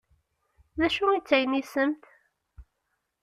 D 0.79 0.81
acu 0.85 1.05
i 1.15 1.17
d 1.19 1.23
taynisemt? 1.27 2.03